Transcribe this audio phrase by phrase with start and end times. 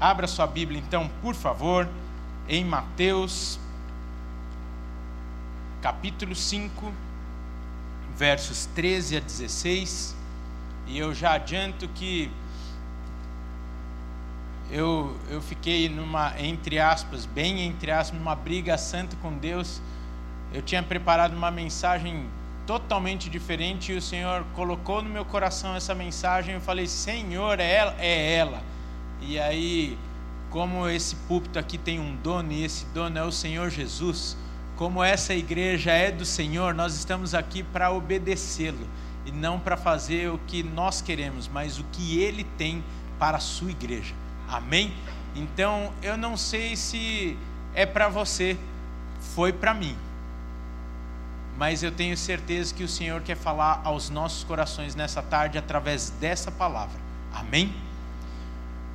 [0.00, 1.86] Abra sua Bíblia então, por favor,
[2.48, 3.60] em Mateus,
[5.82, 6.90] capítulo 5,
[8.16, 10.16] versos 13 a 16.
[10.86, 12.30] E eu já adianto que
[14.70, 19.82] eu, eu fiquei numa, entre aspas, bem entre aspas, numa briga santa com Deus.
[20.50, 22.24] Eu tinha preparado uma mensagem
[22.66, 26.54] totalmente diferente e o Senhor colocou no meu coração essa mensagem.
[26.54, 28.62] Eu falei, Senhor, é ela, é ela.
[29.20, 29.98] E aí,
[30.50, 34.36] como esse púlpito aqui tem um dono e esse dono é o Senhor Jesus,
[34.76, 38.86] como essa igreja é do Senhor, nós estamos aqui para obedecê-lo
[39.26, 42.82] e não para fazer o que nós queremos, mas o que ele tem
[43.18, 44.14] para a sua igreja.
[44.48, 44.92] Amém?
[45.36, 47.36] Então, eu não sei se
[47.74, 48.56] é para você,
[49.34, 49.96] foi para mim.
[51.58, 56.08] Mas eu tenho certeza que o Senhor quer falar aos nossos corações nessa tarde através
[56.08, 56.98] dessa palavra.
[57.32, 57.72] Amém?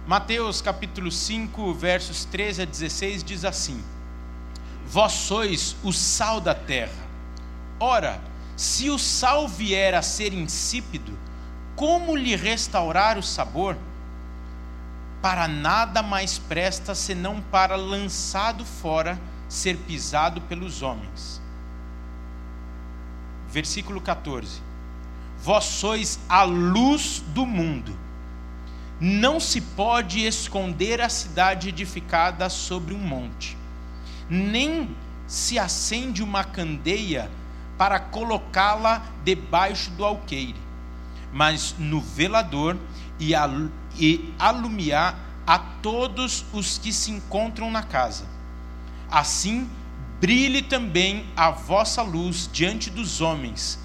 [0.08, 3.84] Mateus capítulo 5, versos 13 a 16 diz assim:
[4.88, 7.06] Vós sois o sal da terra.
[7.80, 8.22] Ora,
[8.56, 11.18] se o sal vier a ser insípido,
[11.76, 13.76] como lhe restaurar o sabor?
[15.26, 19.20] para nada mais presta senão para lançado fora
[19.50, 21.42] ser pisado pelos homens.
[23.50, 24.62] Versículo 14:
[25.42, 27.98] Vós sois a luz do mundo.
[29.00, 33.58] Não se pode esconder a cidade edificada sobre um monte,
[34.30, 34.96] nem
[35.28, 37.30] se acende uma candeia
[37.78, 40.56] para colocá-la debaixo do alqueire,
[41.34, 42.78] mas no velador
[43.20, 48.24] e, al, e alumiar a todos os que se encontram na casa.
[49.12, 49.70] Assim,
[50.22, 53.78] brilhe também a vossa luz diante dos homens,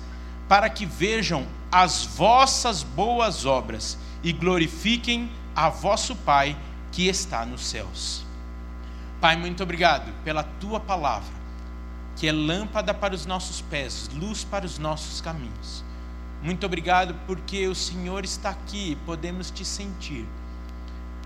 [0.49, 6.57] para que vejam as vossas boas obras e glorifiquem a vosso Pai
[6.93, 8.25] que está nos céus.
[9.21, 11.33] Pai, muito obrigado pela tua palavra,
[12.17, 15.85] que é lâmpada para os nossos pés, luz para os nossos caminhos.
[16.43, 20.27] Muito obrigado porque o Senhor está aqui e podemos te sentir.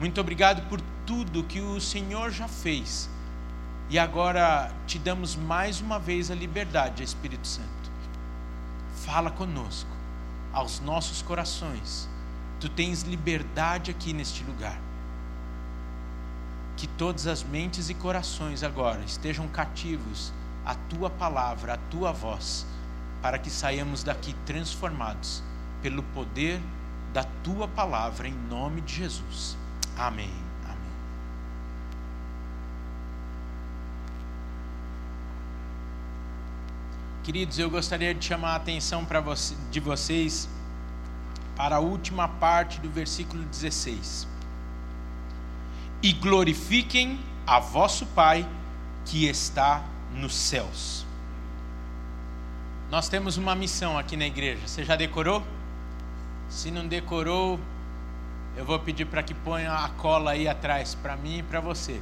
[0.01, 3.09] Muito obrigado por tudo que o Senhor já fez.
[3.89, 7.69] E agora te damos mais uma vez a liberdade, Espírito Santo.
[9.05, 9.91] Fala conosco,
[10.53, 12.09] aos nossos corações.
[12.61, 14.79] Tu tens liberdade aqui neste lugar.
[16.77, 20.33] Que todas as mentes e corações agora estejam cativos
[20.65, 22.67] à tua palavra, à tua voz
[23.25, 25.43] para que saiamos daqui transformados
[25.81, 26.61] pelo poder
[27.13, 29.57] da tua palavra, em nome de Jesus.
[29.97, 30.31] Amém.
[37.25, 39.25] Queridos, eu gostaria de chamar a atenção para
[39.71, 40.47] de vocês
[41.57, 44.27] para a última parte do versículo 16.
[46.03, 48.47] E glorifiquem a vosso Pai
[49.05, 49.83] que está
[50.13, 51.07] nos céus.
[52.91, 54.67] Nós temos uma missão aqui na igreja.
[54.67, 55.43] Você já decorou?
[56.49, 57.59] Se não decorou,
[58.57, 62.01] eu vou pedir para que ponha a cola aí atrás para mim e para você.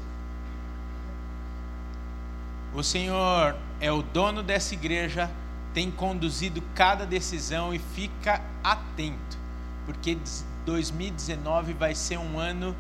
[2.75, 5.31] O Senhor é o dono dessa igreja,
[5.75, 9.39] tem conduzido cada decisão e fica atento,
[9.85, 10.19] porque
[10.65, 12.75] 2019 vai ser um ano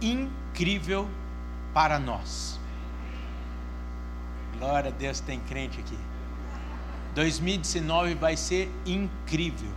[0.00, 1.08] incrível
[1.74, 2.58] para nós.
[4.58, 5.98] Glória a Deus, tem crente aqui.
[7.14, 9.70] 2019 vai ser incrível.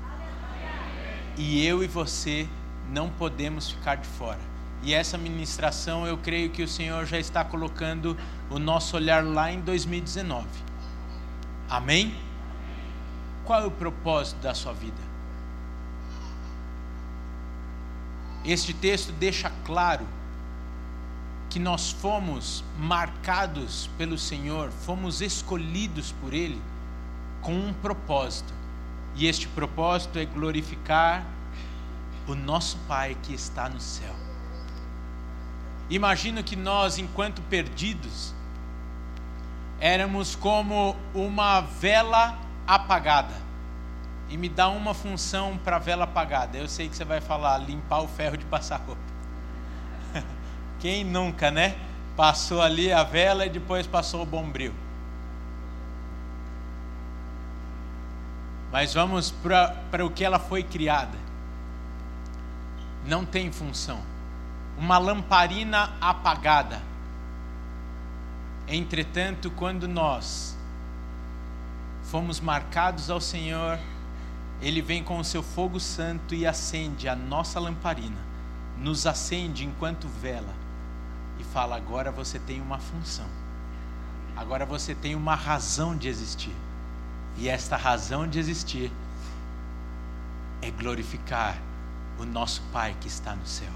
[1.37, 2.47] E eu e você
[2.91, 4.39] não podemos ficar de fora.
[4.83, 8.17] E essa ministração eu creio que o Senhor já está colocando
[8.49, 10.45] o nosso olhar lá em 2019.
[11.69, 12.13] Amém?
[13.45, 15.12] Qual é o propósito da sua vida?
[18.45, 20.05] Este texto deixa claro
[21.49, 26.61] que nós fomos marcados pelo Senhor, fomos escolhidos por Ele
[27.41, 28.53] com um propósito.
[29.15, 31.23] E este propósito é glorificar
[32.27, 34.15] o nosso Pai que está no céu.
[35.89, 38.33] Imagino que nós, enquanto perdidos,
[39.79, 43.35] éramos como uma vela apagada.
[44.29, 46.57] E me dá uma função para vela apagada.
[46.57, 49.01] Eu sei que você vai falar limpar o ferro de passar roupa.
[50.79, 51.75] Quem nunca, né?
[52.15, 54.73] Passou ali a vela e depois passou o bombril.
[58.71, 61.17] Mas vamos para o que ela foi criada.
[63.05, 64.01] Não tem função.
[64.77, 66.81] Uma lamparina apagada.
[68.67, 70.57] Entretanto, quando nós
[72.03, 73.77] fomos marcados ao Senhor,
[74.61, 78.33] Ele vem com o seu fogo santo e acende a nossa lamparina.
[78.77, 80.53] nos acende enquanto vela
[81.39, 83.27] e fala: agora você tem uma função,
[84.35, 86.55] agora você tem uma razão de existir,
[87.37, 88.91] e esta razão de existir
[90.61, 91.57] é glorificar
[92.19, 93.71] o nosso Pai que está no céu.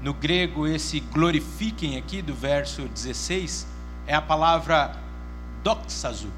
[0.00, 3.66] No grego, esse glorifiquem aqui do verso 16
[4.06, 4.94] é a palavra
[5.64, 6.30] doxazo.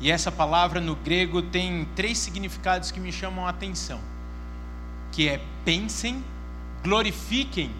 [0.00, 4.00] E essa palavra no grego tem três significados que me chamam a atenção,
[5.12, 6.24] que é pensem,
[6.82, 7.70] glorifiquem,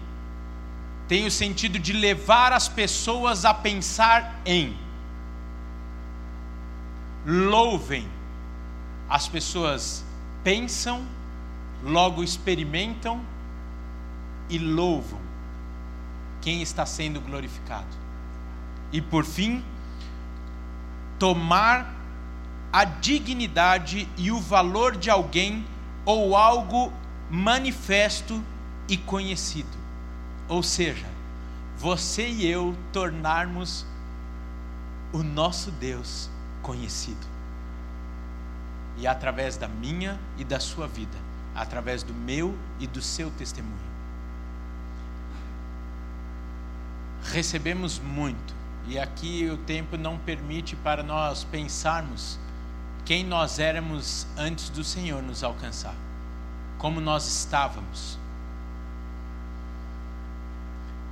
[1.07, 4.77] tem o sentido de levar as pessoas a pensar em.
[7.25, 8.07] Louvem,
[9.09, 10.05] as pessoas
[10.43, 11.03] pensam,
[11.83, 13.19] logo experimentam
[14.47, 15.19] e louvam
[16.39, 17.87] quem está sendo glorificado.
[18.91, 19.63] E por fim,
[21.17, 22.00] tomar
[22.71, 25.65] a dignidade e o valor de alguém
[26.05, 26.91] ou algo
[27.29, 28.41] manifesto
[28.87, 29.69] e conhecido.
[30.47, 31.07] Ou seja,
[31.77, 33.85] você e eu tornarmos
[35.11, 36.29] o nosso Deus
[36.61, 37.31] conhecido.
[38.97, 41.17] E através da minha e da sua vida,
[41.55, 43.91] através do meu e do seu testemunho.
[47.23, 48.53] Recebemos muito,
[48.87, 52.39] e aqui o tempo não permite para nós pensarmos
[53.05, 55.95] quem nós éramos antes do Senhor nos alcançar,
[56.77, 58.17] como nós estávamos.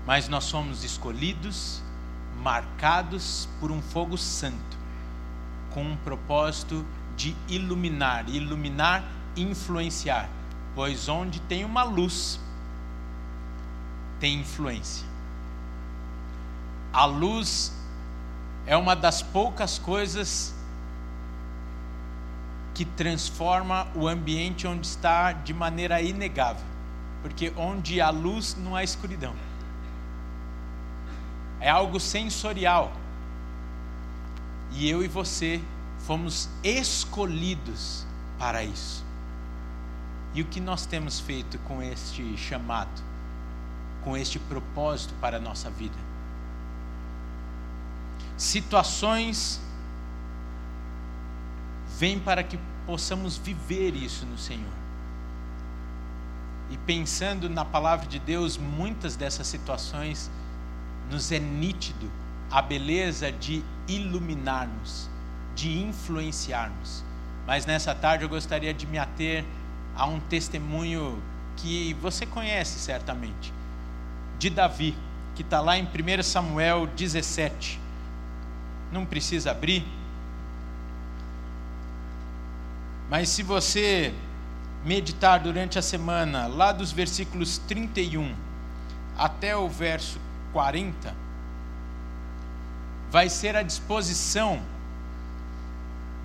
[0.06, 1.82] Mas nós somos escolhidos,
[2.42, 4.78] marcados por um fogo santo,
[5.72, 9.04] com um propósito de iluminar, iluminar,
[9.36, 10.30] influenciar,
[10.76, 12.40] pois onde tem uma luz,
[14.20, 15.08] tem influência.
[16.94, 17.74] A luz
[18.66, 20.56] é uma das poucas coisas
[22.80, 26.64] que transforma o ambiente onde está de maneira inegável,
[27.22, 29.36] porque onde há luz não há escuridão.
[31.60, 32.94] É algo sensorial.
[34.72, 35.62] E eu e você
[36.08, 39.04] fomos escolhidos para isso.
[40.34, 43.04] E o que nós temos feito com este chamado,
[44.06, 45.98] com este propósito para a nossa vida?
[48.38, 49.60] Situações
[52.00, 54.80] vêm para que possamos viver isso no Senhor.
[56.72, 60.32] E pensando na palavra de Deus, muitas dessas situações
[61.12, 62.10] nos é nítido
[62.50, 65.10] a beleza de iluminarmos,
[65.54, 67.04] de influenciarmos.
[67.46, 69.44] Mas nessa tarde eu gostaria de me ater
[69.94, 71.22] a um testemunho
[71.58, 73.54] que você conhece certamente,
[74.38, 74.96] de Davi,
[75.36, 77.78] que está lá em 1 Samuel 17.
[78.90, 79.86] Não precisa abrir
[83.10, 84.14] Mas se você
[84.86, 88.36] meditar durante a semana, lá dos versículos 31
[89.18, 90.20] até o verso
[90.54, 91.14] 40,
[93.10, 94.62] vai ser a disposição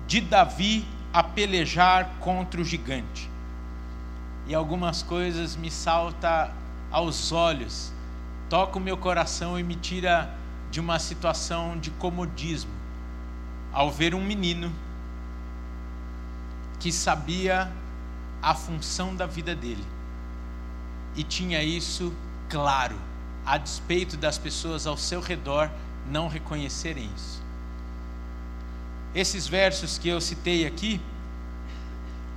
[0.07, 3.29] de Davi a pelejar contra o gigante.
[4.47, 6.51] E algumas coisas me saltam
[6.91, 7.91] aos olhos,
[8.47, 10.29] toca o meu coração e me tira
[10.69, 12.71] de uma situação de comodismo
[13.73, 14.71] ao ver um menino
[16.85, 17.71] que sabia
[18.43, 19.83] a função da vida dele
[21.15, 22.13] e tinha isso
[22.47, 22.95] claro,
[23.43, 25.71] a despeito das pessoas ao seu redor
[26.07, 27.41] não reconhecerem isso.
[29.15, 31.01] Esses versos que eu citei aqui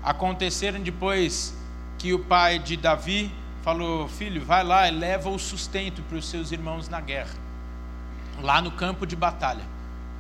[0.03, 1.55] aconteceram depois
[1.99, 3.31] que o pai de Davi
[3.63, 7.35] falou: Filho, vai lá e leva o sustento para os seus irmãos na guerra,
[8.41, 9.67] lá no campo de batalha.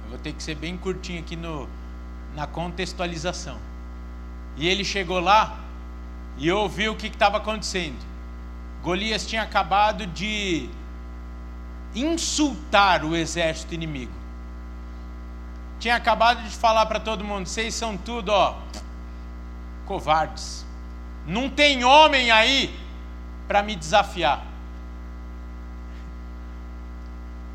[0.04, 1.66] Eu vou ter que ser bem curtinho aqui no,
[2.34, 3.58] na contextualização.
[4.58, 5.56] E ele chegou lá
[6.36, 7.96] e ouviu o que estava acontecendo.
[8.82, 10.68] Golias tinha acabado de
[11.94, 14.12] insultar o exército inimigo.
[15.78, 18.56] Tinha acabado de falar para todo mundo: vocês são tudo, ó,
[19.86, 20.66] covardes.
[21.24, 22.76] Não tem homem aí
[23.46, 24.44] para me desafiar.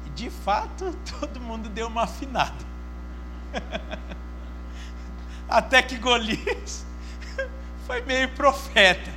[0.06, 2.74] E de fato, todo mundo deu uma afinada.
[5.50, 6.93] Até que Golias
[7.86, 9.12] foi meio profeta.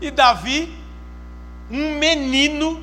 [0.00, 0.76] E Davi,
[1.70, 2.82] um menino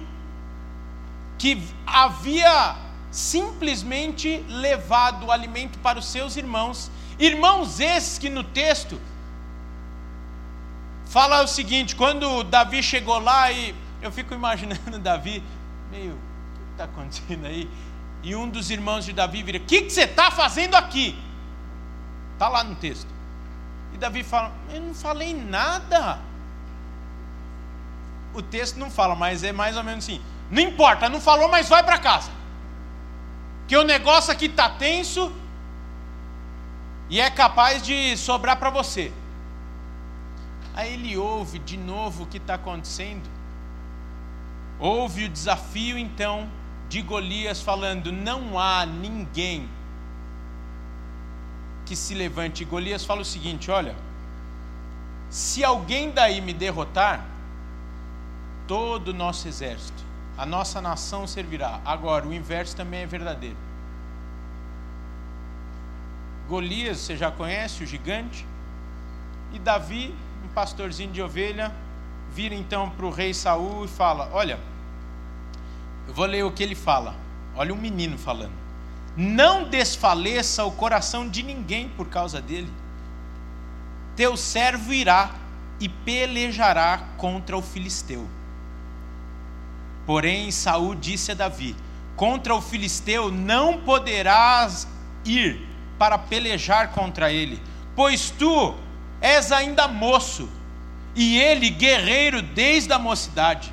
[1.38, 2.76] que havia
[3.12, 6.90] simplesmente levado o alimento para os seus irmãos,
[7.20, 9.00] irmãos esses que no texto
[11.06, 15.44] fala o seguinte: quando Davi chegou lá, e eu fico imaginando Davi,
[15.92, 17.70] meio, o que está acontecendo aí?
[18.24, 21.16] E um dos irmãos de Davi vira: O que, que você está fazendo aqui?
[22.34, 23.13] Está lá no texto.
[23.94, 26.20] E Davi fala: Eu não falei nada.
[28.34, 31.70] o texto não fala, mas é mais ou menos assim: não importa, não falou, mas
[31.70, 32.32] vai para casa.
[33.68, 35.32] Que o negócio aqui está tenso
[37.10, 39.12] e é capaz de sobrar para você.
[40.76, 43.30] Aí ele ouve de novo o que está acontecendo.
[44.80, 46.50] Ouve o desafio então
[46.90, 49.70] de Golias falando: Não há ninguém
[51.86, 52.64] que se levante.
[52.64, 53.96] E Golias fala o seguinte: Olha,
[55.30, 57.26] se alguém daí me derrotar,
[58.68, 60.04] todo o nosso exército,
[60.38, 61.82] a nossa nação servirá.
[61.86, 63.58] Agora, o inverso também é verdadeiro.
[66.48, 68.46] Golias, você já conhece o gigante?
[69.54, 70.14] E Davi,
[70.44, 71.72] um pastorzinho de ovelha,
[72.34, 74.60] vira então para o rei Saul e fala: Olha,
[76.08, 77.16] eu vou ler o que ele fala.
[77.56, 78.63] Olha um menino falando.
[79.16, 82.72] Não desfaleça o coração de ninguém por causa dele.
[84.16, 85.32] Teu servo irá
[85.80, 88.28] e pelejará contra o filisteu.
[90.06, 91.76] Porém, Saul disse a Davi:
[92.16, 94.88] Contra o filisteu não poderás
[95.26, 95.68] ir
[95.98, 97.62] para pelejar contra ele,
[97.96, 98.76] pois tu
[99.22, 100.50] és ainda moço
[101.16, 103.73] e ele guerreiro desde a mocidade.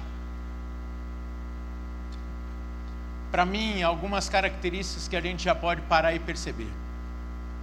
[3.30, 6.68] Para mim, algumas características que a gente já pode parar e perceber.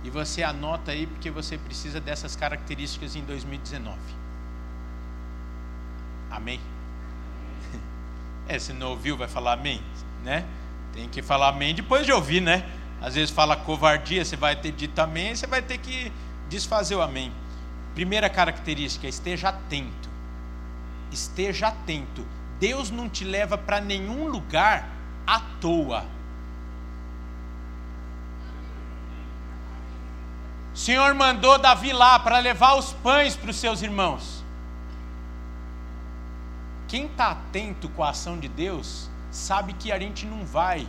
[0.03, 3.97] E você anota aí porque você precisa dessas características em 2019.
[6.31, 6.59] Amém?
[8.49, 9.81] É, se não ouviu, vai falar amém,
[10.23, 10.45] né?
[10.93, 12.65] Tem que falar amém depois de ouvir, né?
[13.01, 16.11] Às vezes fala covardia, você vai ter dito amém, você vai ter que
[16.47, 17.31] desfazer o amém.
[17.93, 20.09] Primeira característica, esteja atento.
[21.11, 22.25] Esteja atento.
[22.57, 24.96] Deus não te leva para nenhum lugar
[25.27, 26.05] à toa.
[30.73, 34.43] O Senhor mandou Davi lá para levar os pães para os seus irmãos.
[36.87, 40.87] Quem está atento com a ação de Deus, sabe que a gente não vai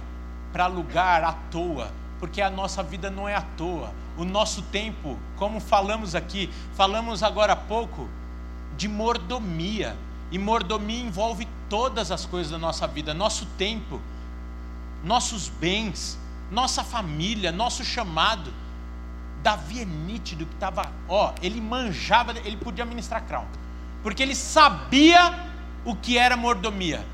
[0.53, 1.91] para lugar à toa,
[2.21, 3.93] porque a nossa vida não é à toa.
[4.17, 8.09] O nosso tempo, como falamos aqui, falamos agora há pouco
[8.77, 9.97] de mordomia.
[10.31, 14.01] E mordomia envolve todas as coisas da nossa vida, nosso tempo,
[15.05, 16.19] nossos bens,
[16.51, 18.53] nossa família, nosso chamado.
[19.43, 23.47] Davi é nítido que estava, ó, ele manjava, ele podia ministrar crown,
[24.03, 25.49] porque ele sabia
[25.85, 27.07] o que era mordomia,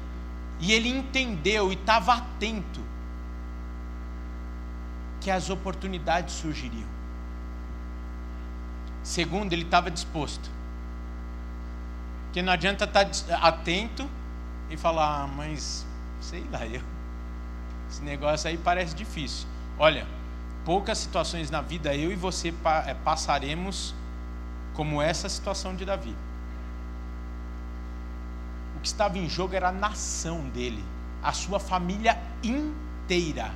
[0.59, 2.81] e ele entendeu e estava atento
[5.21, 6.89] que as oportunidades surgiriam.
[9.03, 10.51] Segundo, ele estava disposto.
[12.25, 14.09] Porque não adianta estar tá atento
[14.71, 15.87] e falar, ah, mas
[16.21, 16.94] sei lá, eu
[17.91, 19.47] esse negócio aí parece difícil.
[19.79, 20.07] Olha,
[20.65, 22.53] poucas situações na vida eu e você
[22.87, 23.95] é, passaremos
[24.73, 26.15] como essa situação de Davi.
[28.77, 30.85] O que estava em jogo era a nação dele,
[31.23, 33.53] a sua família inteira.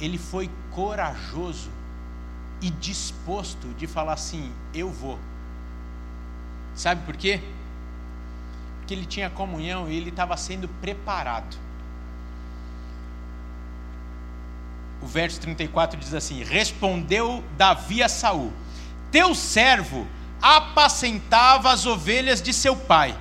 [0.00, 1.70] Ele foi corajoso
[2.60, 5.18] e disposto de falar assim: Eu vou.
[6.74, 7.42] Sabe por quê?
[8.78, 11.56] Porque ele tinha comunhão e ele estava sendo preparado.
[15.00, 18.52] O verso 34 diz assim: Respondeu Davi a Saul:
[19.10, 20.06] Teu servo
[20.40, 23.16] apacentava as ovelhas de seu pai.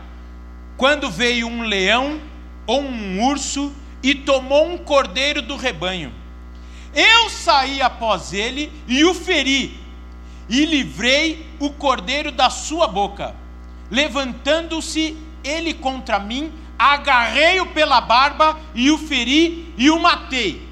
[0.75, 2.21] Quando veio um leão
[2.65, 6.13] ou um urso e tomou um cordeiro do rebanho.
[6.93, 9.79] Eu saí após ele e o feri,
[10.49, 13.35] e livrei o cordeiro da sua boca.
[13.89, 20.66] Levantando-se ele contra mim, agarrei-o pela barba e o feri e o matei.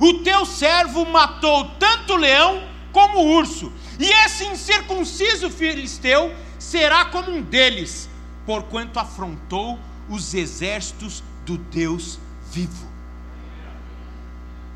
[0.00, 2.62] O teu servo matou tanto o leão
[2.92, 8.08] como o urso, e esse incircunciso filisteu será como um deles,
[8.46, 9.78] porquanto afrontou
[10.08, 12.18] os exércitos do Deus
[12.50, 12.88] vivo.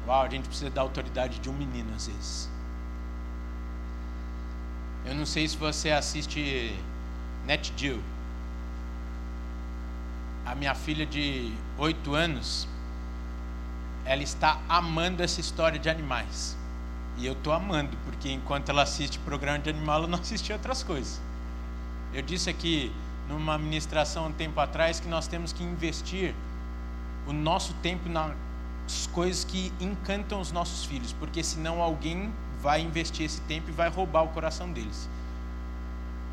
[0.06, 2.50] Uau, a gente precisa da autoridade de um menino às vezes.
[5.04, 6.76] Eu não sei se você assiste
[7.46, 8.02] NetGeo.
[10.44, 12.68] A minha filha de 8 anos,
[14.04, 16.56] ela está amando essa história de animais.
[17.16, 20.82] E eu estou amando, porque enquanto ela assiste programa de animal, ela não assiste outras
[20.82, 21.20] coisas.
[22.12, 22.92] Eu disse aqui
[23.28, 26.34] numa ministração um tempo atrás que nós temos que investir
[27.26, 28.34] o nosso tempo nas
[29.12, 33.88] coisas que encantam os nossos filhos, porque senão alguém vai investir esse tempo e vai
[33.88, 35.08] roubar o coração deles.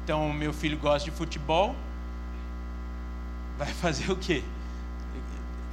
[0.04, 1.76] Então, meu filho gosta de futebol,
[3.58, 4.44] vai fazer o quê?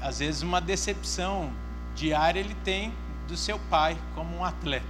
[0.01, 1.51] Às vezes uma decepção
[1.97, 2.93] diária ele tem
[3.27, 4.87] do seu pai como um atleta.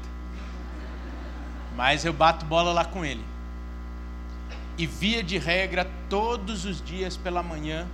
[1.75, 3.25] Mas eu bato bola lá com ele.
[4.76, 7.86] E via de regra, todos os dias pela manhã,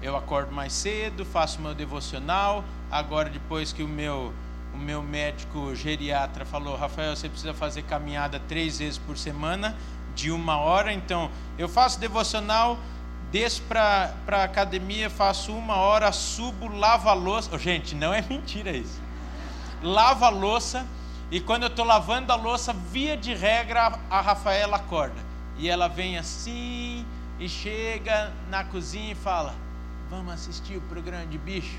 [0.00, 2.64] eu acordo mais cedo, faço meu devocional.
[2.90, 4.32] Agora, depois que o meu,
[4.72, 9.76] o meu médico geriatra falou, Rafael, você precisa fazer caminhada três vezes por semana,
[10.14, 10.92] de uma hora.
[10.92, 12.78] Então, eu faço devocional,
[13.30, 17.50] desço para a academia, faço uma hora, subo, lavo a louça.
[17.52, 19.00] Oh, gente, não é mentira isso.
[19.82, 20.86] Lavo a louça,
[21.30, 25.26] e quando eu estou lavando a louça, via de regra, a Rafaela acorda.
[25.58, 27.04] E ela vem assim,
[27.38, 29.54] e chega na cozinha e fala:
[30.08, 31.78] Vamos assistir o programa de bicho?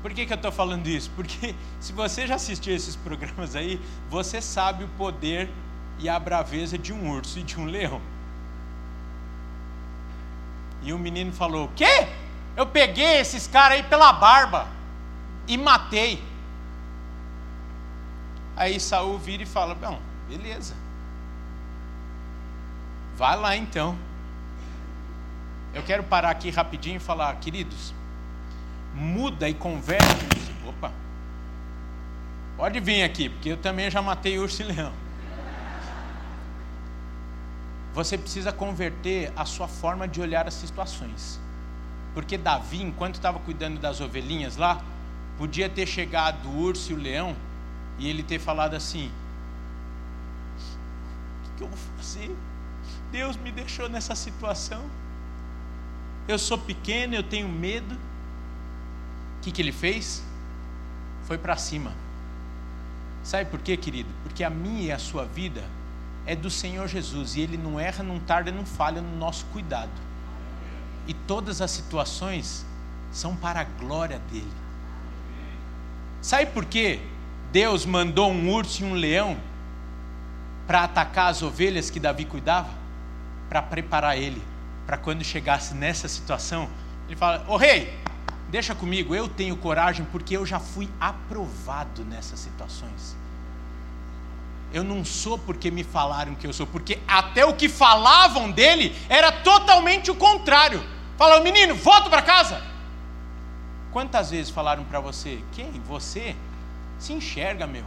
[0.00, 1.10] Por que, que eu estou falando isso?
[1.14, 5.50] Porque se você já assistiu esses programas aí, você sabe o poder
[5.98, 8.00] e a braveza de um urso e de um leão.
[10.82, 12.08] E o menino falou: O quê?
[12.56, 14.66] Eu peguei esses caras aí pela barba
[15.46, 16.22] e matei.
[18.56, 20.74] Aí Saul vira e fala: Bom, beleza.
[23.16, 23.98] Vai lá então.
[25.74, 27.92] Eu quero parar aqui rapidinho e falar, queridos,
[28.94, 30.04] muda e converte.
[30.66, 30.92] Opa,
[32.56, 34.92] pode vir aqui, porque eu também já matei urso e leão.
[37.94, 41.40] Você precisa converter a sua forma de olhar as situações.
[42.14, 44.82] Porque Davi, enquanto estava cuidando das ovelhinhas lá,
[45.36, 47.36] podia ter chegado o urso e o leão
[47.98, 49.10] e ele ter falado assim:
[51.46, 52.34] O que eu vou fazer?
[53.10, 54.82] Deus me deixou nessa situação.
[56.26, 57.94] Eu sou pequeno, eu tenho medo.
[57.94, 60.22] O que, que ele fez?
[61.24, 61.92] Foi para cima.
[63.22, 64.10] Sabe por quê, querido?
[64.22, 65.62] Porque a minha e a sua vida
[66.28, 69.90] é do Senhor Jesus e Ele não erra, não tarda, não falha no nosso cuidado.
[71.06, 72.64] E todas as situações
[73.10, 74.52] são para a glória dele.
[76.20, 77.00] Sabe por quê?
[77.50, 79.36] Deus mandou um urso e um leão
[80.66, 82.78] para atacar as ovelhas que Davi cuidava?
[83.48, 84.42] para preparar ele,
[84.86, 86.68] para quando chegasse nessa situação,
[87.06, 87.98] ele fala: Ô oh, rei,
[88.50, 93.16] deixa comigo, eu tenho coragem porque eu já fui aprovado nessas situações.
[94.72, 98.94] Eu não sou porque me falaram que eu sou, porque até o que falavam dele
[99.08, 100.82] era totalmente o contrário.
[101.16, 102.62] Falaram, menino, volta para casa.
[103.90, 105.42] Quantas vezes falaram para você?
[105.52, 105.70] Quem?
[105.86, 106.36] Você?
[106.98, 107.84] Se enxerga, meu.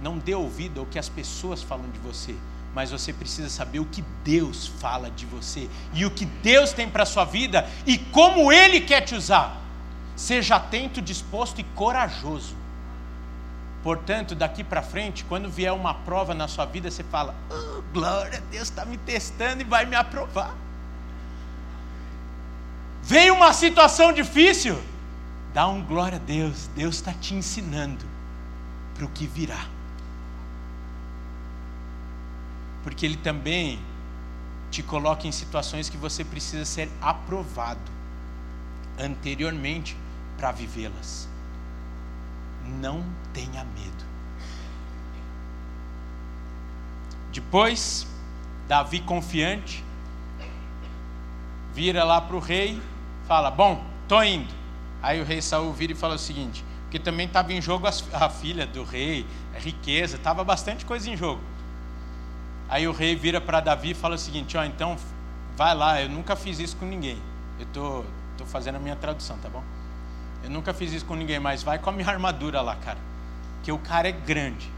[0.00, 2.36] Não dê ouvido ao que as pessoas falam de você
[2.74, 6.88] mas você precisa saber o que Deus fala de você e o que Deus tem
[6.88, 9.60] para a sua vida e como Ele quer te usar.
[10.16, 12.56] Seja atento, disposto e corajoso.
[13.82, 18.42] Portanto, daqui para frente, quando vier uma prova na sua vida, você fala: oh, Glória,
[18.50, 20.54] Deus está me testando e vai me aprovar.
[23.02, 24.80] Vem uma situação difícil,
[25.52, 28.04] dá um glória a Deus, Deus está te ensinando
[28.94, 29.66] para o que virá.
[32.82, 33.78] porque ele também
[34.70, 37.80] te coloca em situações que você precisa ser aprovado
[38.98, 39.96] anteriormente
[40.36, 41.28] para vivê-las.
[42.64, 44.04] Não tenha medo.
[47.32, 48.06] Depois,
[48.68, 49.84] Davi confiante
[51.74, 52.80] vira lá para o rei,
[53.26, 54.52] fala: Bom, tô indo.
[55.02, 58.28] Aí o rei Saul vira e fala o seguinte: porque também estava em jogo a
[58.28, 61.40] filha do rei, a riqueza, estava bastante coisa em jogo.
[62.68, 64.96] Aí o rei vira para Davi e fala o seguinte: ó, então
[65.56, 67.18] vai lá, eu nunca fiz isso com ninguém.
[67.58, 68.04] Eu tô,
[68.36, 69.62] tô fazendo a minha tradução, tá bom?
[70.42, 72.98] Eu nunca fiz isso com ninguém, mas vai com a minha armadura lá, cara.
[73.62, 74.70] Que o cara é grande.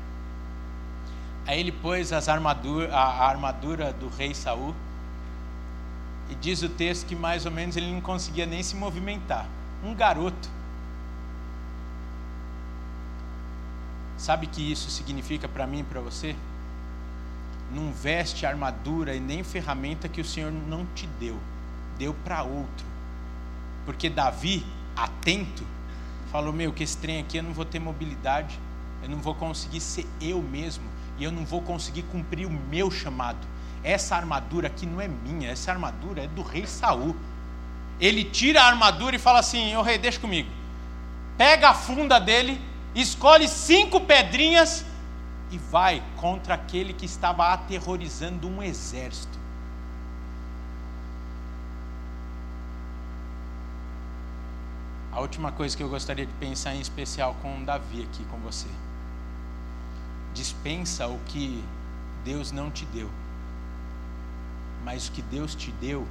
[1.47, 4.75] Aí ele pôs as armadura, a, a armadura do rei Saul.
[6.31, 9.47] E diz o texto que mais ou menos ele não conseguia nem se movimentar.
[9.83, 10.49] Um garoto.
[14.17, 16.35] Sabe que isso significa para mim e para você?
[17.75, 21.39] não veste armadura e nem ferramenta que o Senhor não te deu,
[21.99, 22.87] deu para outro.
[23.85, 24.65] Porque Davi,
[24.97, 25.65] atento,
[26.31, 28.59] falou: Meu, que esse trem aqui eu não vou ter mobilidade,
[29.03, 30.85] eu não vou conseguir ser eu mesmo,
[31.19, 33.47] e eu não vou conseguir cumprir o meu chamado.
[33.83, 37.15] Essa armadura aqui não é minha, essa armadura é do rei Saul.
[38.01, 40.49] Ele tira a armadura e fala assim: Ô rei, deixa comigo.
[41.37, 42.61] Pega a funda dele,
[42.95, 44.85] escolhe cinco pedrinhas
[45.51, 49.44] e vai contra aquele que estava aterrorizando um exército.
[55.15, 58.67] A última coisa que eu gostaria de pensar em especial com Davi aqui com você.
[60.35, 61.63] Dispensa o que
[62.25, 63.09] Deus não te deu.
[64.85, 66.05] Mas o que Deus te deu,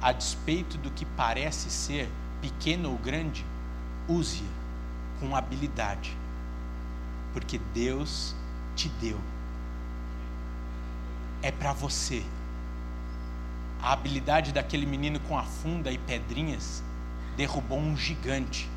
[0.00, 2.08] a despeito do que parece ser
[2.40, 3.44] pequeno ou grande,
[4.06, 4.46] use-a
[5.18, 6.16] com habilidade.
[7.32, 8.32] Porque Deus
[8.76, 9.18] te deu.
[11.42, 12.24] é para você.
[13.82, 16.80] A habilidade daquele menino com a funda e pedrinhas
[17.36, 18.68] derrubou um gigante,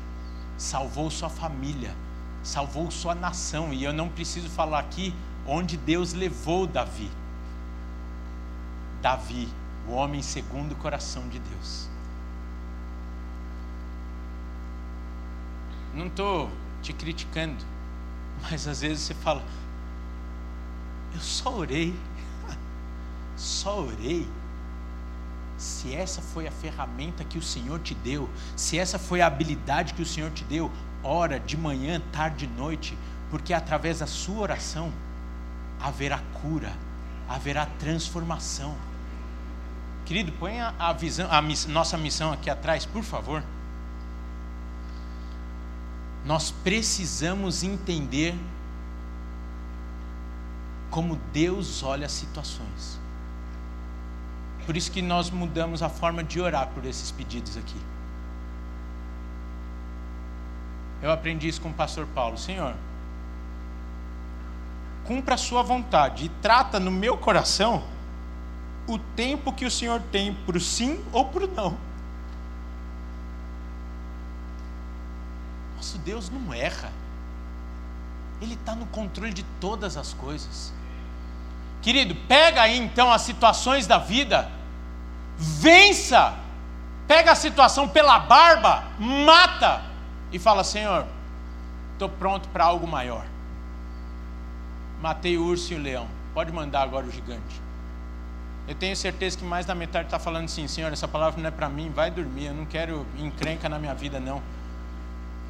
[0.56, 1.94] salvou sua família,
[2.42, 3.72] salvou sua nação.
[3.72, 5.14] E eu não preciso falar aqui
[5.46, 7.10] onde Deus levou Davi.
[9.00, 9.48] Davi,
[9.88, 11.88] o homem segundo o coração de Deus.
[15.94, 16.50] Não estou
[16.82, 17.64] te criticando,
[18.42, 19.42] mas às vezes você fala,
[21.14, 21.94] eu só orei,
[23.36, 24.28] só orei.
[25.58, 29.92] Se essa foi a ferramenta que o Senhor te deu, se essa foi a habilidade
[29.92, 30.70] que o Senhor te deu,
[31.02, 32.96] ora de manhã, tarde e noite,
[33.28, 34.92] porque através da sua oração
[35.80, 36.72] haverá cura,
[37.28, 38.76] haverá transformação.
[40.06, 43.42] Querido, põe a, a visão, a miss, nossa missão aqui atrás, por favor.
[46.24, 48.34] Nós precisamos entender
[50.88, 52.98] como Deus olha as situações.
[54.68, 57.80] Por isso que nós mudamos a forma de orar por esses pedidos aqui.
[61.00, 62.36] Eu aprendi isso com o pastor Paulo.
[62.36, 62.74] Senhor,
[65.06, 67.82] cumpra a sua vontade e trata no meu coração
[68.86, 71.78] o tempo que o Senhor tem para o sim ou para o não.
[75.76, 76.92] Nosso Deus não erra.
[78.42, 80.74] Ele está no controle de todas as coisas.
[81.80, 84.57] Querido, pega aí então as situações da vida,
[85.38, 86.34] vença,
[87.06, 89.82] pega a situação pela barba, mata
[90.32, 91.06] e fala: Senhor,
[91.92, 93.24] estou pronto para algo maior.
[95.00, 97.62] Matei o urso e o leão, pode mandar agora o gigante.
[98.66, 101.52] Eu tenho certeza que mais da metade está falando assim: Senhor, essa palavra não é
[101.52, 104.42] para mim, vai dormir, eu não quero encrenca na minha vida, não.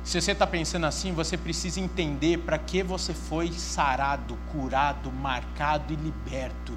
[0.04, 5.92] Se você está pensando assim, você precisa entender para que você foi sarado, curado, marcado
[5.92, 6.72] e liberto.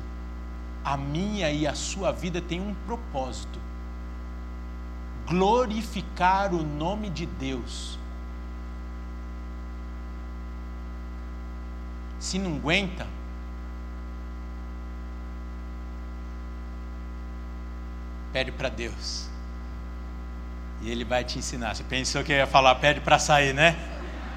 [0.84, 3.60] A minha e a sua vida tem um propósito:
[5.28, 8.00] glorificar o nome de Deus.
[12.20, 13.08] Se não aguenta,
[18.32, 19.30] pede para Deus.
[20.82, 21.76] E Ele vai te ensinar.
[21.76, 23.76] Você pensou que eu ia falar, pede para sair, né?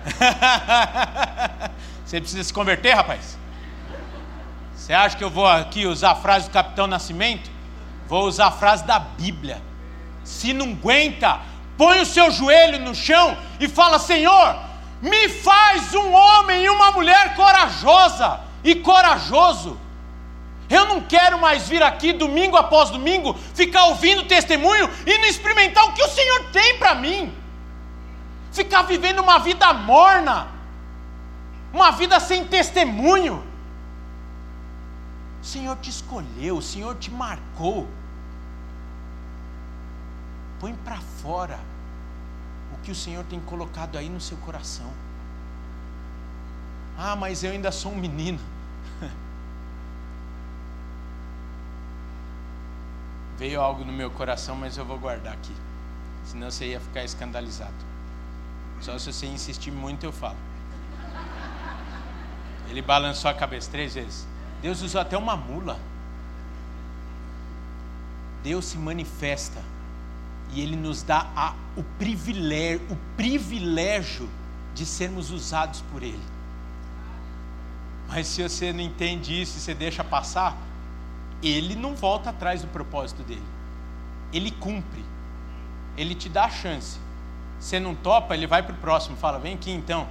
[2.04, 3.38] Você precisa se converter, rapaz?
[4.84, 7.50] Você acha que eu vou aqui usar a frase do Capitão Nascimento?
[8.06, 9.62] Vou usar a frase da Bíblia.
[10.22, 11.40] Se não aguenta,
[11.78, 14.56] põe o seu joelho no chão e fala: Senhor,
[15.00, 19.80] me faz um homem e uma mulher corajosa e corajoso
[20.68, 25.84] eu não quero mais vir aqui domingo após domingo, ficar ouvindo testemunho e não experimentar
[25.84, 27.32] o que o Senhor tem para mim.
[28.52, 30.48] Ficar vivendo uma vida morna,
[31.72, 33.53] uma vida sem testemunho.
[35.44, 37.86] O Senhor te escolheu, o Senhor te marcou.
[40.58, 41.60] Põe para fora
[42.72, 44.90] o que o Senhor tem colocado aí no seu coração.
[46.96, 48.40] Ah, mas eu ainda sou um menino.
[53.36, 55.54] Veio algo no meu coração, mas eu vou guardar aqui.
[56.24, 57.74] Senão você ia ficar escandalizado.
[58.80, 60.38] Só se você insistir muito, eu falo.
[62.70, 64.32] Ele balançou a cabeça três vezes.
[64.64, 65.78] Deus usou até uma mula.
[68.42, 69.60] Deus se manifesta
[70.54, 74.26] e Ele nos dá a, o privilégio, o privilégio
[74.74, 76.18] de sermos usados por Ele.
[78.08, 80.56] Mas se você não entende isso e você deixa passar,
[81.42, 83.44] ele não volta atrás do propósito dele.
[84.32, 85.04] Ele cumpre.
[85.94, 86.98] Ele te dá a chance.
[87.60, 90.08] Você não topa, ele vai para o próximo, fala, vem aqui então.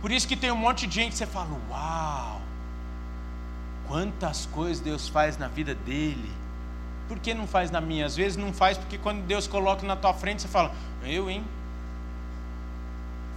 [0.00, 2.38] Por isso que tem um monte de gente que você fala, uau,
[3.88, 6.30] quantas coisas Deus faz na vida dele.
[7.08, 8.04] Por que não faz na minha?
[8.04, 10.72] Às vezes não faz porque quando Deus coloca na tua frente, você fala,
[11.02, 11.42] eu, hein?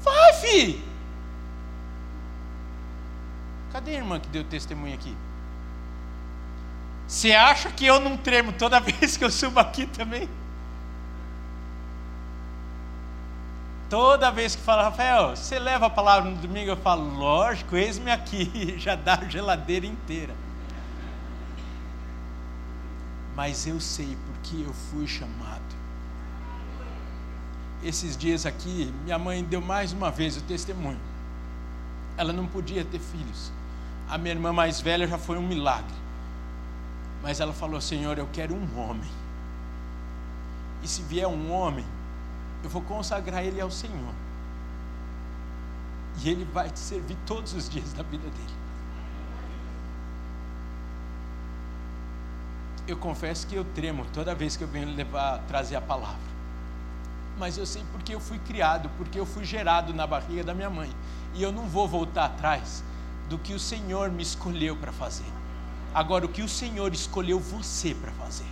[0.03, 0.83] Vai, filho!
[3.71, 5.15] Cadê a irmã que deu testemunho aqui?
[7.07, 10.29] Você acha que eu não tremo toda vez que eu subo aqui também?
[13.89, 18.09] Toda vez que fala, Rafael, você leva a palavra no domingo, eu falo, lógico, eis-me
[18.09, 20.33] aqui, já dá a geladeira inteira.
[23.35, 25.61] Mas eu sei porque eu fui chamado.
[27.83, 30.99] Esses dias aqui, minha mãe deu mais uma vez o testemunho.
[32.17, 33.51] Ela não podia ter filhos.
[34.07, 35.95] A minha irmã mais velha já foi um milagre.
[37.23, 39.09] Mas ela falou: Senhor, eu quero um homem.
[40.83, 41.85] E se vier um homem,
[42.63, 44.13] eu vou consagrar ele ao Senhor.
[46.23, 48.61] E ele vai te servir todos os dias da vida dele.
[52.91, 56.19] Eu confesso que eu tremo toda vez que eu venho levar, trazer a palavra.
[57.39, 60.69] Mas eu sei porque eu fui criado, porque eu fui gerado na barriga da minha
[60.69, 60.93] mãe.
[61.33, 62.83] E eu não vou voltar atrás
[63.29, 65.31] do que o Senhor me escolheu para fazer.
[65.93, 68.51] Agora, o que o Senhor escolheu você para fazer?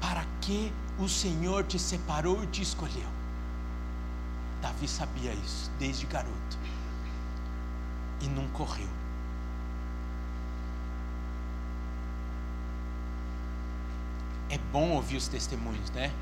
[0.00, 3.08] Para que o Senhor te separou e te escolheu?
[4.62, 6.58] Davi sabia isso desde garoto
[8.20, 9.05] e não correu.
[14.48, 16.12] É bom ouvir os testemunhos, né?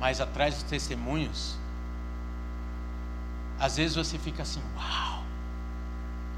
[0.00, 1.56] Mas atrás dos testemunhos,
[3.58, 5.22] às vezes você fica assim, uau,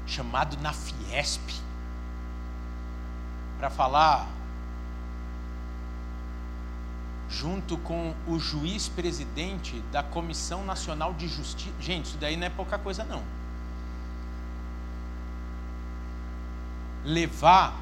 [0.05, 1.61] chamado na Fiesp
[3.59, 4.27] para falar
[7.29, 11.73] junto com o juiz presidente da Comissão Nacional de Justiça.
[11.79, 13.23] Gente, isso daí não é pouca coisa não.
[17.05, 17.73] Levar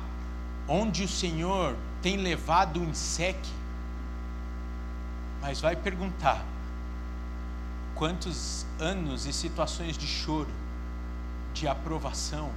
[0.67, 3.37] onde o Senhor tem levado o INSEC,
[5.41, 6.43] mas vai perguntar
[7.95, 10.49] quantos anos e situações de choro,
[11.53, 12.51] de aprovação,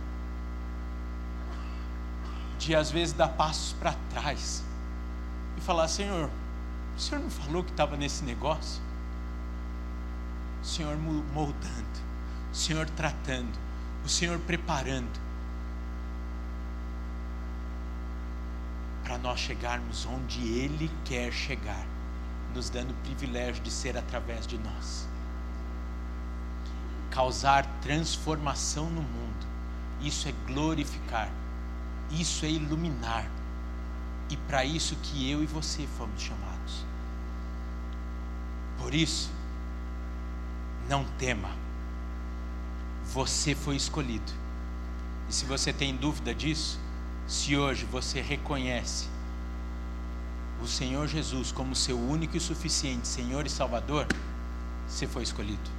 [2.58, 4.62] de às vezes dar passos para trás
[5.56, 6.30] e falar: Senhor,
[6.96, 8.80] o Senhor não falou que estava nesse negócio?
[10.62, 12.00] O Senhor moldando,
[12.52, 13.58] o Senhor tratando,
[14.04, 15.31] o Senhor preparando
[19.12, 21.86] para nós chegarmos onde Ele quer chegar,
[22.54, 25.06] nos dando o privilégio de ser através de nós.
[27.10, 29.46] Causar transformação no mundo,
[30.00, 31.30] isso é glorificar,
[32.10, 33.30] isso é iluminar,
[34.30, 36.86] e para isso que eu e você fomos chamados.
[38.78, 39.30] Por isso,
[40.88, 41.50] não tema,
[43.12, 44.32] você foi escolhido,
[45.28, 46.80] e se você tem dúvida disso,
[47.26, 49.06] se hoje você reconhece
[50.62, 54.06] o Senhor Jesus como seu único e suficiente Senhor e Salvador,
[54.86, 55.70] você foi escolhido.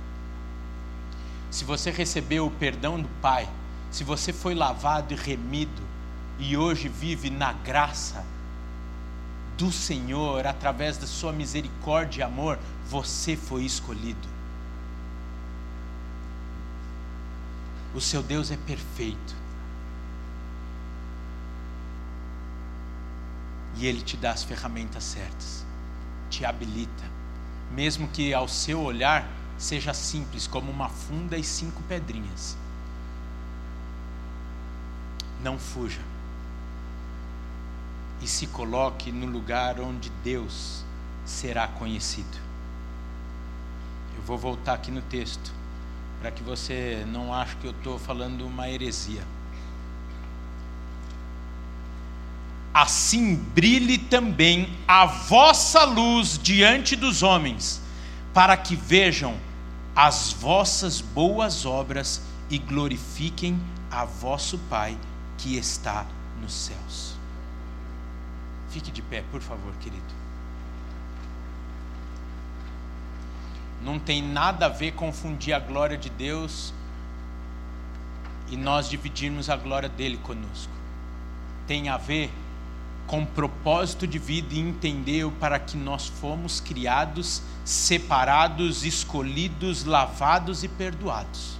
[1.49, 3.47] Se você recebeu o perdão do Pai,
[3.91, 5.81] se você foi lavado e remido
[6.39, 8.25] e hoje vive na graça
[9.57, 12.57] do Senhor através da sua misericórdia e amor,
[12.89, 14.27] você foi escolhido.
[17.93, 19.42] O seu Deus é perfeito.
[23.75, 25.65] E Ele te dá as ferramentas certas,
[26.29, 27.03] te habilita,
[27.71, 32.57] mesmo que ao seu olhar seja simples, como uma funda e cinco pedrinhas.
[35.41, 36.01] Não fuja
[38.23, 40.85] e se coloque no lugar onde Deus
[41.25, 42.37] será conhecido.
[44.15, 45.51] Eu vou voltar aqui no texto,
[46.21, 49.23] para que você não ache que eu estou falando uma heresia.
[52.73, 57.81] Assim brilhe também a vossa luz diante dos homens,
[58.33, 59.37] para que vejam
[59.95, 64.97] as vossas boas obras e glorifiquem a vosso Pai
[65.37, 66.05] que está
[66.41, 67.15] nos céus.
[68.69, 70.01] Fique de pé, por favor, querido.
[73.83, 76.73] Não tem nada a ver confundir a glória de Deus
[78.49, 80.73] e nós dividirmos a glória dele conosco.
[81.67, 82.31] Tem a ver
[83.07, 90.67] com propósito de vida e entendeu para que nós fomos criados, separados, escolhidos, lavados e
[90.67, 91.57] perdoados.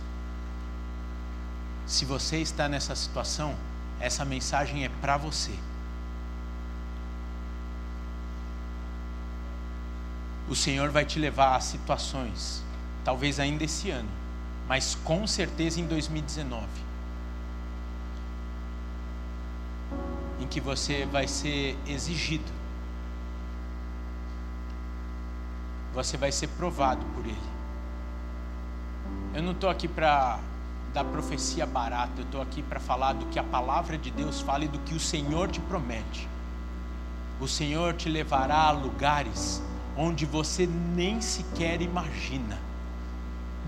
[1.85, 3.55] Se você está nessa situação,
[3.99, 5.53] essa mensagem é para você.
[10.49, 12.63] O Senhor vai te levar a situações,
[13.03, 14.09] talvez ainda esse ano,
[14.67, 16.92] mas com certeza em 2019
[20.43, 22.51] em que você vai ser exigido.
[25.93, 27.53] Você vai ser provado por Ele.
[29.33, 30.39] Eu não estou aqui para
[30.93, 34.65] dar profecia barata, eu estou aqui para falar do que a palavra de Deus fala
[34.65, 36.27] e do que o Senhor te promete.
[37.39, 39.61] O Senhor te levará a lugares
[39.97, 42.59] onde você nem sequer imagina,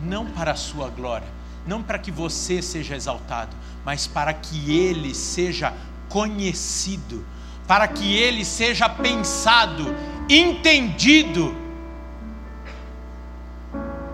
[0.03, 1.27] não para a sua glória,
[1.65, 5.73] não para que você seja exaltado, mas para que Ele seja
[6.09, 7.25] conhecido,
[7.67, 9.85] para que ele seja pensado,
[10.29, 11.55] entendido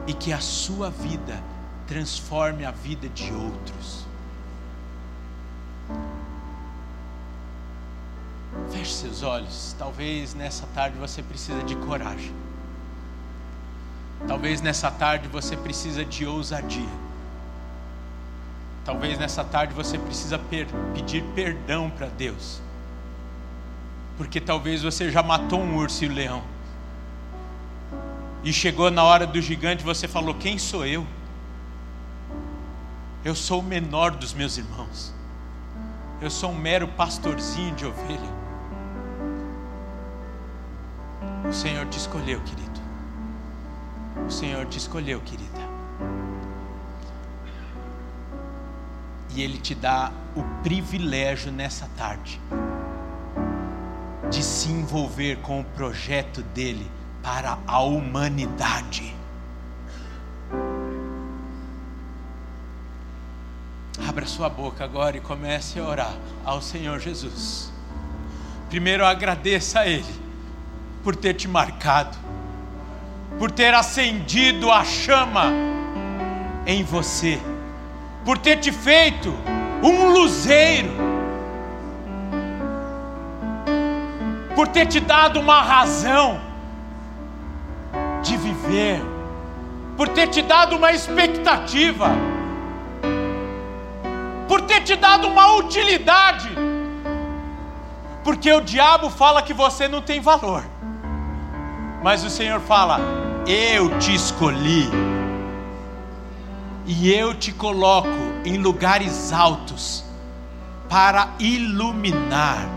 [0.07, 1.41] e que a sua vida
[1.87, 4.05] transforme a vida de outros.
[8.71, 9.75] Feche seus olhos.
[9.77, 12.33] Talvez nessa tarde você precisa de coragem.
[14.27, 17.10] Talvez nessa tarde você precisa de ousadia.
[18.83, 22.61] Talvez nessa tarde você precisa per pedir perdão para Deus.
[24.17, 26.43] Porque talvez você já matou um urso e um leão.
[28.43, 31.05] E chegou na hora do gigante, você falou: "Quem sou eu?"
[33.23, 35.13] Eu sou o menor dos meus irmãos.
[36.19, 38.41] Eu sou um mero pastorzinho de ovelha.
[41.47, 42.81] O Senhor te escolheu, querido.
[44.27, 45.70] O Senhor te escolheu, querida.
[49.35, 52.39] E Ele te dá o privilégio nessa tarde
[54.29, 56.89] de se envolver com o projeto dele
[57.21, 59.13] para a humanidade.
[64.07, 66.15] Abra sua boca agora e comece a orar
[66.45, 67.71] ao Senhor Jesus.
[68.69, 70.21] Primeiro agradeça a Ele
[71.03, 72.17] por ter te marcado,
[73.37, 75.51] por ter acendido a chama
[76.65, 77.39] em você,
[78.23, 79.33] por ter te feito
[79.83, 80.91] um luzeiro,
[84.55, 86.39] por ter te dado uma razão
[88.21, 89.01] de viver,
[89.97, 92.09] por ter te dado uma expectativa,
[94.47, 96.49] por ter te dado uma utilidade,
[98.23, 100.63] porque o diabo fala que você não tem valor.
[102.03, 102.99] Mas o Senhor fala:
[103.47, 104.89] Eu te escolhi,
[106.85, 108.09] e eu te coloco
[108.43, 110.03] em lugares altos
[110.89, 112.67] para iluminar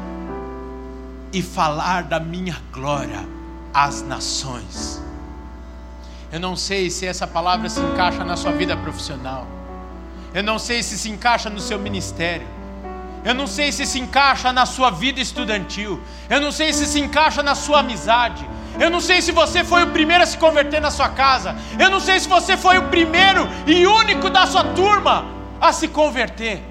[1.33, 3.27] e falar da minha glória
[3.73, 5.03] às nações.
[6.31, 9.47] Eu não sei se essa palavra se encaixa na sua vida profissional.
[10.33, 12.47] Eu não sei se se encaixa no seu ministério.
[13.25, 16.01] Eu não sei se se encaixa na sua vida estudantil.
[16.29, 18.47] Eu não sei se se encaixa na sua amizade.
[18.81, 21.55] Eu não sei se você foi o primeiro a se converter na sua casa.
[21.79, 25.27] Eu não sei se você foi o primeiro e único da sua turma
[25.61, 26.63] a se converter.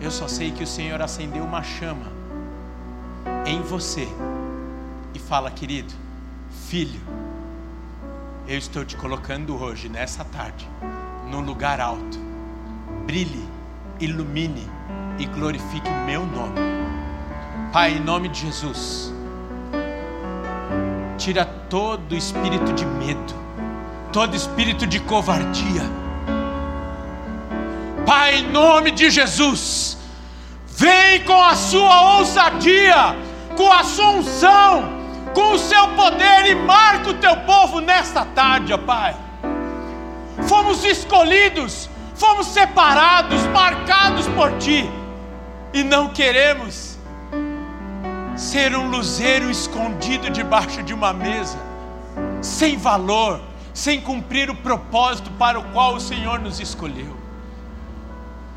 [0.00, 2.12] Eu só sei que o Senhor acendeu uma chama
[3.44, 4.06] em você
[5.14, 5.92] e fala, querido,
[6.68, 7.00] filho,
[8.46, 10.68] eu estou te colocando hoje, nessa tarde,
[11.30, 12.18] num lugar alto.
[13.06, 13.48] Brilhe,
[13.98, 14.68] ilumine
[15.18, 16.60] e glorifique meu nome.
[17.72, 19.17] Pai, em nome de Jesus
[21.18, 23.34] tira todo espírito de medo,
[24.12, 25.82] todo espírito de covardia.
[28.06, 29.98] Pai, em nome de Jesus,
[30.66, 33.16] vem com a sua ousadia,
[33.56, 34.88] com a sua unção,
[35.34, 39.14] com o seu poder e marca o teu povo nesta tarde, Pai.
[40.46, 44.88] Fomos escolhidos, fomos separados, marcados por Ti,
[45.74, 46.87] e não queremos
[48.38, 51.58] ser um luzeiro escondido debaixo de uma mesa,
[52.40, 53.40] sem valor,
[53.74, 57.16] sem cumprir o propósito para o qual o Senhor nos escolheu.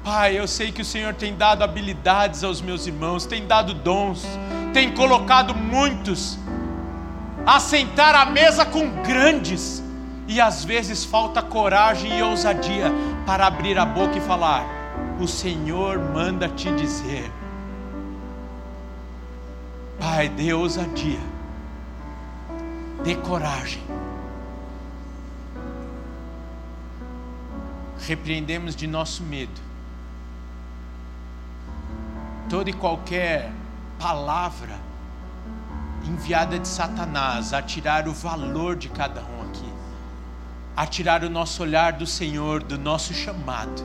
[0.04, 4.24] Pai, eu sei que o Senhor tem dado habilidades aos meus irmãos, tem dado dons,
[4.72, 6.38] tem colocado muitos
[7.44, 9.82] a sentar à mesa com grandes,
[10.28, 12.92] e às vezes falta coragem e ousadia
[13.26, 14.64] para abrir a boca e falar:
[15.20, 17.32] O Senhor manda te dizer
[20.02, 21.20] Pai, dê ousadia,
[23.04, 23.84] dê coragem.
[28.00, 29.62] Repreendemos de nosso medo
[32.50, 33.52] toda e qualquer
[34.00, 34.80] palavra
[36.04, 39.72] enviada de Satanás a tirar o valor de cada um aqui,
[40.76, 43.84] a tirar o nosso olhar do Senhor, do nosso chamado.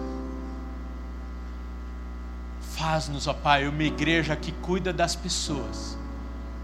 [2.75, 5.99] Faz-nos, ó Pai, uma igreja que cuida das pessoas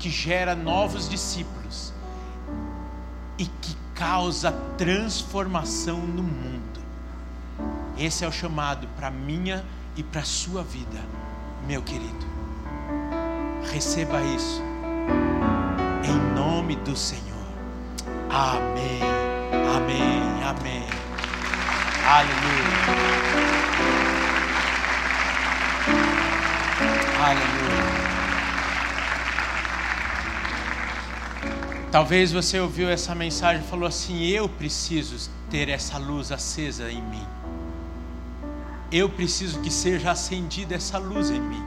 [0.02, 1.94] que gera novos discípulos
[3.38, 6.80] e que causa transformação no mundo.
[7.96, 10.98] Esse é o chamado para minha e para sua vida,
[11.68, 12.26] meu querido.
[13.72, 14.60] Receba isso
[16.04, 17.22] em nome do Senhor.
[18.28, 19.00] Amém.
[19.76, 20.42] Amém.
[20.42, 20.84] Amém.
[22.08, 22.72] Aleluia.
[27.24, 28.11] Aleluia.
[31.92, 37.02] Talvez você ouviu essa mensagem e falou assim: eu preciso ter essa luz acesa em
[37.02, 37.26] mim.
[38.90, 41.62] Eu preciso que seja acendida essa luz em mim.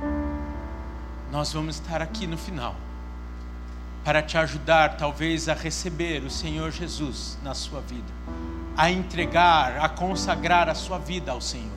[1.31, 2.75] Nós vamos estar aqui no final
[4.03, 8.11] para te ajudar, talvez, a receber o Senhor Jesus na sua vida,
[8.75, 11.69] a entregar, a consagrar a sua vida ao Senhor.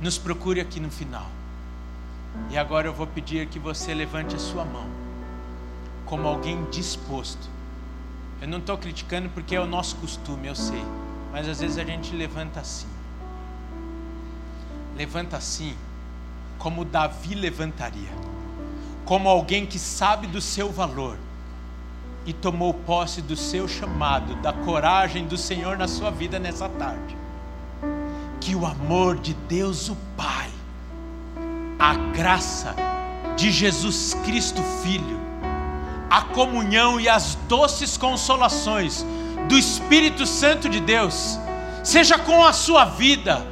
[0.00, 1.28] Nos procure aqui no final.
[2.50, 5.02] E agora eu vou pedir que você levante a sua mão
[6.12, 7.51] como alguém disposto.
[8.42, 10.84] Eu não estou criticando porque é o nosso costume, eu sei.
[11.30, 12.88] Mas às vezes a gente levanta assim.
[14.96, 15.76] levanta assim,
[16.58, 18.10] como Davi levantaria,
[19.04, 21.16] como alguém que sabe do seu valor
[22.26, 27.16] e tomou posse do seu chamado, da coragem do Senhor na sua vida nessa tarde.
[28.40, 30.50] Que o amor de Deus, o Pai,
[31.78, 32.74] a graça
[33.36, 35.21] de Jesus Cristo, Filho,
[36.12, 39.02] a comunhão e as doces consolações
[39.48, 41.38] do Espírito Santo de Deus,
[41.82, 43.42] seja com a sua vida,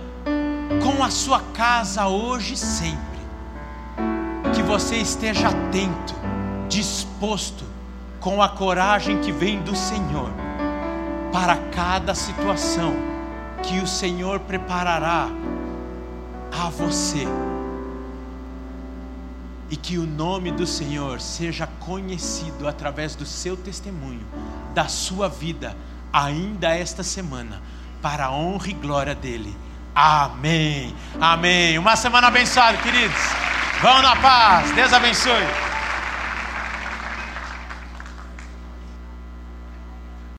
[0.83, 3.01] com a sua casa hoje e sempre.
[4.55, 6.15] Que você esteja atento,
[6.69, 7.65] disposto,
[8.21, 10.31] com a coragem que vem do Senhor,
[11.33, 12.93] para cada situação
[13.63, 15.29] que o Senhor preparará
[16.53, 17.27] a você.
[19.71, 24.27] E que o nome do Senhor seja conhecido através do seu testemunho,
[24.75, 25.77] da sua vida,
[26.13, 27.63] ainda esta semana,
[28.03, 29.57] para a honra e glória dEle.
[29.95, 30.95] Amém.
[31.21, 31.79] Amém.
[31.79, 33.21] Uma semana abençoada, queridos.
[33.81, 34.73] Vão na paz.
[34.73, 35.70] Deus abençoe.